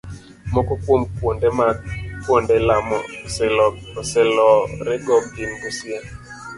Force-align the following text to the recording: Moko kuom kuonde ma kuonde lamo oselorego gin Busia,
Moko 0.53 0.73
kuom 0.83 1.03
kuonde 1.15 1.49
ma 1.57 1.67
kuonde 2.23 2.55
lamo 2.67 2.97
oselorego 4.01 5.15
gin 5.33 5.51
Busia, 5.59 5.99